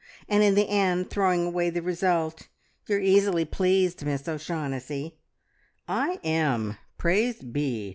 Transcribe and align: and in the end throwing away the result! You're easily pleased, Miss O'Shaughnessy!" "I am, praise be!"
and 0.27 0.41
in 0.41 0.55
the 0.55 0.67
end 0.67 1.11
throwing 1.11 1.45
away 1.45 1.69
the 1.69 1.79
result! 1.83 2.47
You're 2.87 2.99
easily 3.01 3.45
pleased, 3.45 4.03
Miss 4.03 4.27
O'Shaughnessy!" 4.27 5.19
"I 5.87 6.19
am, 6.23 6.75
praise 6.97 7.39
be!" 7.43 7.89